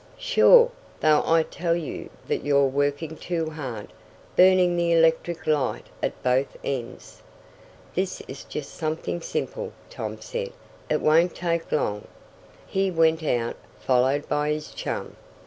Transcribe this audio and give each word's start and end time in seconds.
"Sure, 0.17 0.71
though 0.99 1.21
I 1.27 1.43
tell 1.43 1.75
you 1.75 2.09
that 2.27 2.43
you're 2.43 2.65
working 2.65 3.15
too 3.15 3.51
hard 3.51 3.89
burning 4.35 4.75
the 4.75 4.91
electric 4.93 5.45
light 5.45 5.85
at 6.01 6.23
both 6.23 6.57
ends." 6.63 7.21
"This 7.93 8.19
is 8.21 8.43
just 8.43 8.73
something 8.73 9.21
simple," 9.21 9.73
Tom 9.91 10.19
said. 10.19 10.53
"It 10.89 11.01
won't 11.01 11.35
take 11.35 11.71
long." 11.71 12.07
He 12.65 12.89
went 12.89 13.21
out, 13.21 13.57
followed 13.79 14.27
by 14.27 14.49
his 14.53 14.71
chum. 14.71 15.17